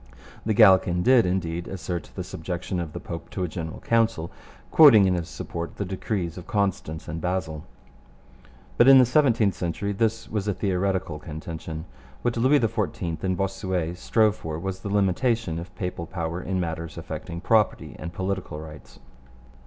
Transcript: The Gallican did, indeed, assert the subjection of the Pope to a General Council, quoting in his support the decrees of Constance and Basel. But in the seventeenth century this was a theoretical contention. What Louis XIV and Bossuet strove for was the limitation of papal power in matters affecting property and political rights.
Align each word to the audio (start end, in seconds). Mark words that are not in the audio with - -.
The 0.47 0.55
Gallican 0.55 1.03
did, 1.03 1.27
indeed, 1.27 1.67
assert 1.67 2.09
the 2.15 2.23
subjection 2.23 2.79
of 2.79 2.93
the 2.93 2.99
Pope 2.99 3.29
to 3.29 3.43
a 3.43 3.47
General 3.47 3.81
Council, 3.81 4.31
quoting 4.71 5.05
in 5.05 5.13
his 5.13 5.29
support 5.29 5.75
the 5.75 5.85
decrees 5.85 6.39
of 6.39 6.47
Constance 6.47 7.07
and 7.07 7.21
Basel. 7.21 7.65
But 8.79 8.87
in 8.87 8.97
the 8.97 9.05
seventeenth 9.05 9.53
century 9.53 9.91
this 9.91 10.27
was 10.27 10.47
a 10.47 10.55
theoretical 10.55 11.19
contention. 11.19 11.85
What 12.23 12.35
Louis 12.35 12.59
XIV 12.61 13.23
and 13.23 13.37
Bossuet 13.37 13.95
strove 13.95 14.35
for 14.35 14.57
was 14.57 14.79
the 14.79 14.89
limitation 14.89 15.59
of 15.59 15.75
papal 15.75 16.07
power 16.07 16.41
in 16.41 16.59
matters 16.59 16.97
affecting 16.97 17.39
property 17.39 17.95
and 17.99 18.11
political 18.11 18.59
rights. 18.59 18.97